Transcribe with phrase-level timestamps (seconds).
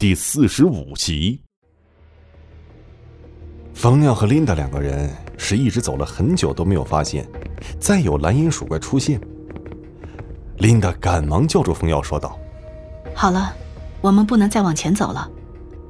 [0.00, 1.42] 第四十五集。
[3.74, 7.28] 冯耀和琳达两个人是一直走了很久都没有发现，
[7.78, 9.20] 再有蓝银鼠怪出现。
[10.56, 12.34] 琳达赶忙叫住冯耀，说道
[13.14, 13.54] ：“好了，
[14.00, 15.30] 我们不能再往前走了，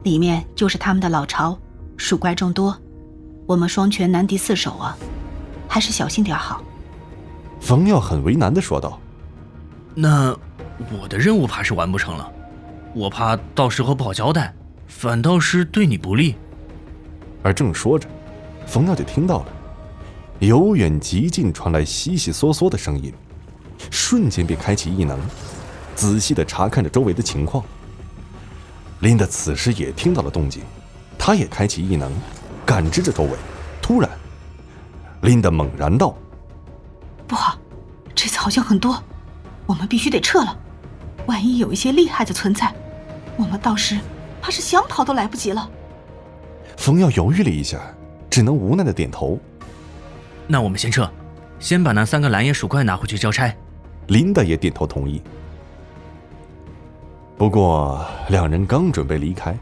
[0.03, 1.57] 里面就是他们的老巢，
[1.97, 2.77] 鼠怪众多，
[3.47, 4.99] 我们双拳难敌四手啊，
[5.69, 6.61] 还是小心点好。”
[7.63, 8.99] 冯耀很为难的说道
[9.95, 10.37] ：“那
[11.01, 12.29] 我的任务怕是完不成了，
[12.95, 14.55] 我怕到时候不好交代，
[14.87, 16.35] 反倒是对你不利。”
[17.43, 18.09] 而正说着，
[18.67, 19.47] 冯耀就听到了
[20.41, 23.13] 由远及近传来悉悉嗦嗦的声音，
[23.91, 25.19] 瞬间便开启异能，
[25.95, 27.65] 仔细的查看着周围的情况。
[29.01, 30.63] 琳达此时也听到了动静，
[31.19, 32.13] 她也开启异能，
[32.67, 33.31] 感知着周围。
[33.81, 34.11] 突然，
[35.23, 36.15] 琳达猛然道
[37.27, 37.59] ：“不好，
[38.15, 39.03] 这次好像很多，
[39.67, 40.59] 我们必须得撤了。
[41.27, 42.75] 万一有一些厉害的存在，
[43.41, 43.99] 我们到时
[44.43, 45.69] 怕是想跑都来不及了。”
[46.77, 47.81] 冯耀犹豫了一下，
[48.29, 49.39] 只能无奈的点头。
[50.47, 51.11] 那我们先撤，
[51.59, 53.55] 先把那三个蓝叶鼠怪拿回去交差。
[54.09, 55.23] 琳达也点头同意。
[57.37, 59.57] 不过，两人刚准备离开，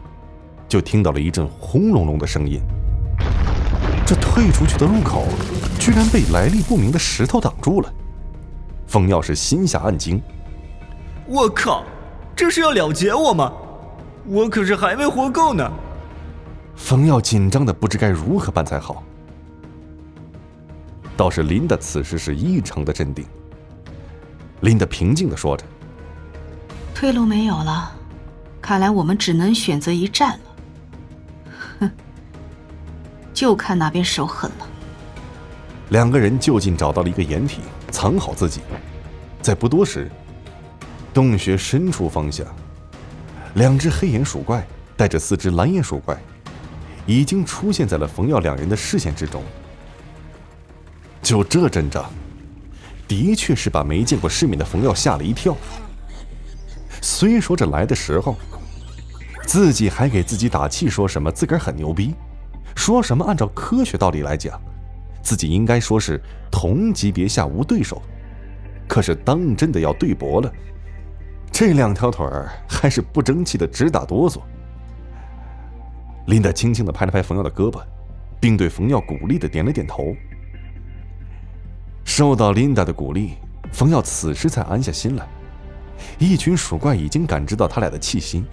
[0.68, 2.60] 就听到了一阵轰隆隆的声音。
[4.06, 5.26] 这退出去的入口，
[5.78, 7.92] 居然被来历不明的石头挡住了。
[8.86, 10.22] 冯耀是心下暗惊：
[11.26, 11.84] 我靠，
[12.34, 13.52] 这是要了结我吗？
[14.26, 15.70] 我可是还没活够呢！
[16.76, 19.02] 冯耀紧张的不知该如何办才好，
[21.16, 23.24] 倒是林达此时是异常的镇定。
[24.60, 25.64] 林达平静的说着
[26.94, 27.92] ：“退路没有了，
[28.60, 31.52] 看来我们只能选择一战了。
[31.80, 31.90] 哼，
[33.34, 34.66] 就看哪边手狠了。”
[35.90, 37.60] 两个人就近找到了一个掩体，
[37.90, 38.60] 藏好自己。
[39.40, 40.10] 在不多时，
[41.14, 42.46] 洞穴深处方向，
[43.58, 44.64] 两只黑眼鼠怪
[44.96, 46.16] 带着四只蓝眼鼠怪。
[47.06, 49.42] 已经出现在了冯耀两人的视线之中。
[51.22, 52.04] 就这阵仗，
[53.08, 55.56] 的确是把没见过世面的冯耀吓了一跳。
[57.00, 58.36] 虽说这来的时候，
[59.46, 62.14] 自己还给自己打气，说什么自个儿很牛逼，
[62.76, 64.60] 说什么按照科学道理来讲，
[65.22, 68.02] 自己应该说是同级别下无对手。
[68.86, 70.52] 可是当真的要对搏了，
[71.58, 74.38] 这两条腿儿还是不争气的直打哆嗦。
[76.26, 77.82] 琳达轻轻的拍了拍冯耀的胳膊，
[78.38, 80.14] 并对冯耀鼓励的点了点头。
[82.04, 83.38] 受到琳达的鼓励，
[83.72, 85.26] 冯耀此时才安下心来。
[86.16, 88.44] 一群鼠怪已经感知到他俩的气息，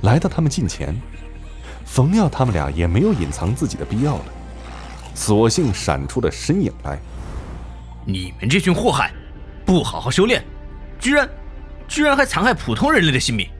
[0.00, 0.96] 来到他们近前。
[1.84, 4.24] 冯耀他们俩也没有隐藏自己的必要了，
[5.14, 6.98] 索性闪出了身影来。
[8.06, 9.12] 你们这群祸害，
[9.66, 10.42] 不好好修炼，
[10.98, 11.28] 居然，
[11.90, 13.50] 居然还残害普通人类的性命，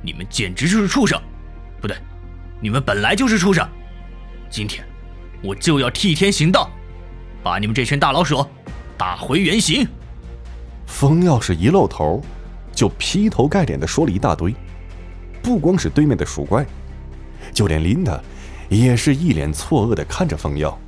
[0.00, 1.20] 你们简直就是畜生！
[1.80, 1.96] 不对。
[2.60, 3.68] 你们本来就是畜生，
[4.48, 4.86] 今天
[5.42, 6.70] 我就要替天行道，
[7.42, 8.46] 把你们这群大老鼠
[8.96, 9.86] 打回原形。
[10.86, 12.22] 风要是一露头，
[12.72, 14.54] 就劈头盖脸的说了一大堆，
[15.42, 16.64] 不光是对面的鼠怪，
[17.52, 18.18] 就连琳达
[18.68, 20.78] 也是一脸错愕的看着风耀。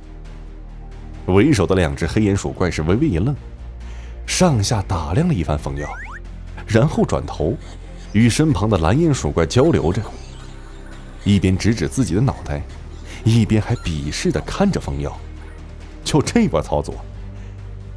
[1.25, 3.35] 为首的两只黑眼鼠怪是微微一愣，
[4.25, 5.87] 上下打量了一番风耀，
[6.69, 7.57] 然后转头
[8.13, 10.01] 与身旁的蓝眼鼠怪交流着。
[11.25, 12.61] 一边指指自己的脑袋，
[13.25, 15.11] 一边还鄙视的看着冯耀。
[16.03, 16.95] 就这波操作，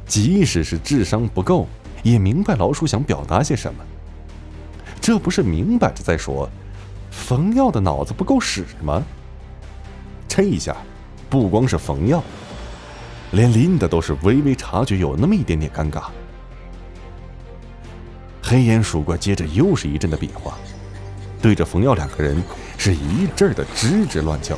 [0.05, 1.67] 即使是智商不够，
[2.03, 3.83] 也明白老鼠想表达些什么。
[4.99, 6.49] 这不是明摆着在说，
[7.11, 9.01] 冯耀的脑子不够使吗？
[10.27, 10.75] 这一下，
[11.29, 12.23] 不光是冯耀，
[13.31, 16.03] 连林的都是微微察觉有那么一点点尴尬。
[18.43, 20.55] 黑眼鼠怪接着又是一阵的比划。
[21.41, 22.41] 对着冯耀两个人
[22.77, 24.57] 是一阵的吱吱乱叫，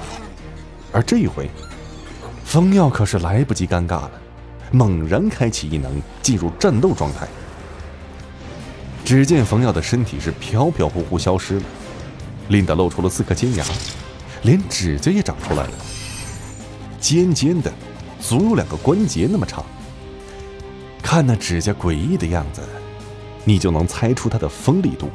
[0.92, 1.50] 而这一回，
[2.44, 4.12] 冯耀可是来不及尴尬了，
[4.72, 7.28] 猛然开启异能，进入战斗状态。
[9.04, 11.64] 只见冯耀的身体是飘飘忽忽消失了，
[12.50, 13.66] 琳达露出了四颗尖牙，
[14.44, 15.74] 连指甲也长出来了，
[17.00, 17.72] 尖尖的，
[18.20, 19.64] 足有两个关节那么长。
[21.02, 22.62] 看那指甲诡异的样子，
[23.46, 25.10] 你就能猜出它的锋利度。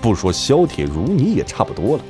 [0.00, 2.04] 不说削铁如泥也差不多了。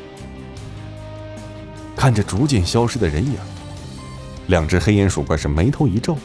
[1.94, 3.36] 看着逐渐消失的人影，
[4.46, 6.16] 两只黑眼鼠怪是眉头一皱，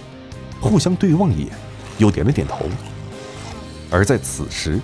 [0.62, 1.50] 互相对望一眼，
[1.98, 2.66] 又点了点头。
[3.90, 4.80] 而在此时，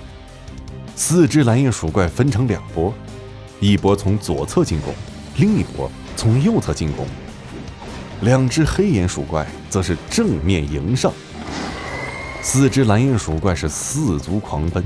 [0.96, 2.94] 四只蓝眼鼠怪分成两波，
[3.60, 4.94] 一波从左侧进攻，
[5.38, 7.08] 另一波从右侧进攻。
[8.22, 11.12] 两只黑眼鼠怪则是正面迎上，
[12.44, 14.86] 四只蓝眼鼠怪是四足狂奔。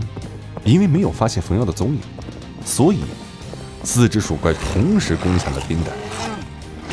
[0.64, 2.00] 因为没有发现冯耀的踪影，
[2.66, 3.00] 所以
[3.84, 5.92] 四只鼠怪同时攻向了琳达。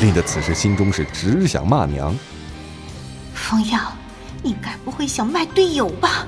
[0.00, 2.14] 琳达此时心中是只想骂娘。
[3.34, 3.81] 冯耀，
[4.44, 6.25] 你该不会想卖队友吧？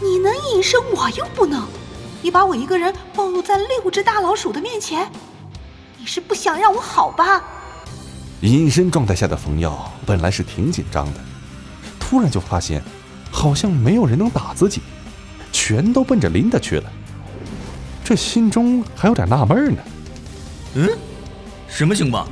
[0.00, 1.66] 你能隐身，我又不能。
[2.22, 5.10] 你把我一个人暴露在六只大老鼠的面前，
[5.98, 7.42] 你是不想让我好吧？
[8.40, 11.20] 隐身状态下的冯耀本来是挺紧张的，
[11.98, 12.82] 突然就发现，
[13.40, 14.82] 好像没有人能打自己，
[15.50, 16.92] 全都奔着琳达去了。
[18.04, 19.82] 这心中还有点纳闷呢。
[20.74, 20.90] 嗯，
[21.66, 22.28] 什么情况？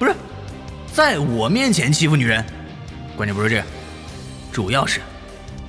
[0.00, 0.12] 不是，
[0.92, 2.44] 在我面前欺负女人，
[3.16, 3.62] 关键不是这个，
[4.50, 5.00] 主要是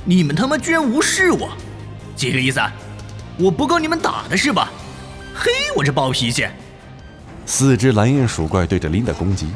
[0.04, 1.52] 你们他妈居然无视我，
[2.16, 2.60] 几个意思？
[2.60, 2.74] 啊
[3.38, 4.72] 我不够你们打的是吧？
[5.36, 6.48] 嘿，我这暴脾气！
[7.46, 9.48] 四只蓝焰鼠怪对着琳达攻击，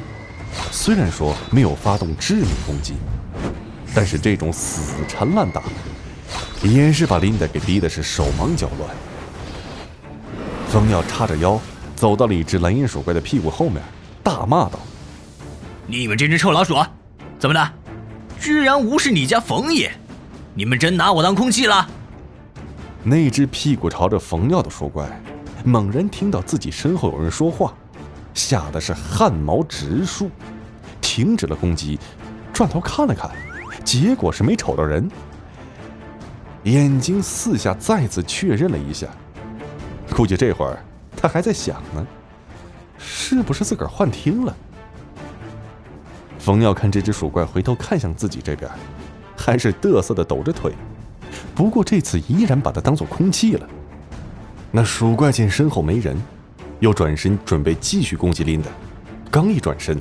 [0.71, 2.93] 虽然说没有发动致命攻击，
[3.97, 5.63] 但是这种死缠烂打，
[6.61, 8.95] 也是把琳达给逼的是手忙脚乱。
[10.67, 11.59] 风耀叉着腰
[11.95, 13.81] 走到了一只蓝焰鼠怪的屁股后面，
[14.21, 14.79] 大骂道
[15.87, 16.75] ：“你们这只臭老鼠，
[17.39, 17.73] 怎么的？
[18.39, 19.91] 居然无视你家冯爷！
[20.53, 21.89] 你们真拿我当空气了？”
[23.01, 25.09] 那只屁股朝着冯耀的鼠怪，
[25.65, 27.73] 猛然听到自己身后有人说话，
[28.35, 30.29] 吓得是汗毛直竖，
[31.01, 31.99] 停止了攻击，
[32.53, 33.31] 转头看了看，
[33.87, 35.09] 结果是没瞅到人，
[36.63, 39.07] 眼睛四下再次确认了一下，
[40.13, 40.77] 估计这会儿
[41.15, 42.05] 他还在想呢，
[42.97, 44.53] 是不是自个儿幻听了？
[46.37, 48.69] 冯耀看这只鼠怪回头看向自己这边，
[49.37, 50.73] 还是嘚瑟的抖着腿。
[51.55, 53.65] 不过这次依然把它当做空气了。
[54.69, 56.21] 那鼠怪见身后没人，
[56.81, 58.69] 又转身准备继续攻击琳达。
[59.31, 59.97] 刚一转身，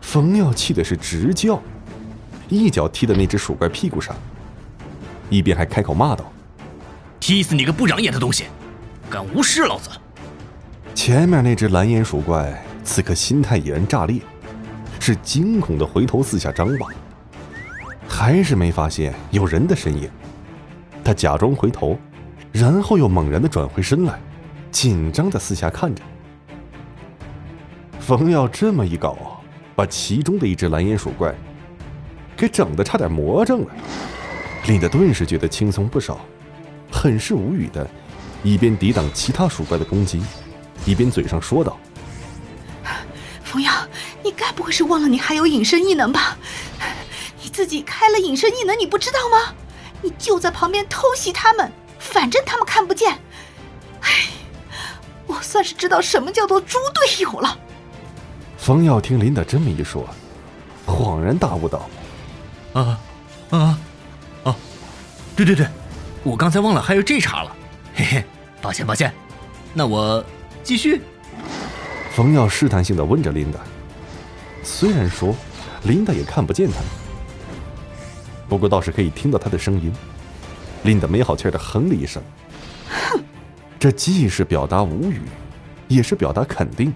[0.00, 1.60] 冯耀气的是直叫，
[2.52, 4.14] 一脚踢在那只鼠怪屁股上，
[5.30, 6.30] 一边还开口骂道
[7.18, 8.44] ：“踢死你个不长眼的东西，
[9.08, 9.88] 敢无视老子！”
[10.94, 14.20] 前面那只蓝眼鼠怪此刻心态已然炸裂，
[15.00, 16.92] 是惊恐的回头四下张望，
[18.06, 20.10] 还是没发现有人的身影。
[21.02, 21.98] 他假装回头，
[22.52, 24.20] 然后又猛然的转回身来，
[24.70, 26.02] 紧张的四下看着。
[27.98, 29.40] 冯耀这么一搞，
[29.74, 31.34] 把其中的一只蓝眼鼠怪
[32.42, 33.68] 给整的差点魔怔了。
[34.66, 36.18] 琳达顿时觉得轻松不少，
[36.90, 37.88] 很是无语的，
[38.42, 40.20] 一边抵挡其他鼠怪的攻击，
[40.84, 41.78] 一边嘴上说道
[43.44, 43.72] ：“冯耀，
[44.24, 46.36] 你该不会是忘了你还有隐身异能吧？
[47.40, 49.54] 你自己开了隐身异能，你不知道吗？”
[50.02, 53.16] 你就在旁边偷袭他们，反正他们看不见。
[54.00, 54.10] 唉，
[55.28, 57.56] 我算是知道什么叫做猪队友了。
[58.58, 60.04] 冯耀听林达这么一说，
[60.84, 61.88] 恍然大悟道
[62.72, 62.98] ：“啊，
[63.50, 63.78] 啊，
[64.44, 64.54] 哦，
[65.36, 65.66] 对对对，
[66.22, 67.56] 我刚才忘了还有这茬了，
[67.94, 68.24] 嘿嘿，
[68.60, 69.12] 抱歉抱歉。
[69.74, 70.24] 那我
[70.62, 71.00] 继续。”
[72.12, 73.58] 冯耀试探性的问着琳达，
[74.62, 75.34] 虽然说
[75.84, 76.74] 琳达也看不见他。
[78.48, 79.92] 不过倒是可以听到他的声音，
[80.82, 82.22] 琳达没好气的哼了一声，
[83.10, 83.22] 哼，
[83.78, 85.22] 这既是表达无语，
[85.88, 86.92] 也是表达肯定。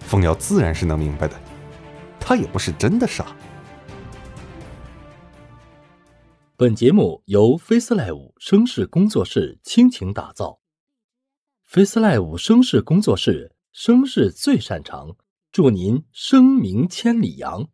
[0.00, 1.34] 凤瑶自然是能明白的，
[2.20, 3.26] 他也不是真的傻。
[6.54, 10.60] 本节目由 FaceLive 声势工作室倾情打造
[11.68, 15.16] ，FaceLive 声势工作室声势最擅长，
[15.50, 17.68] 祝您声名千里扬。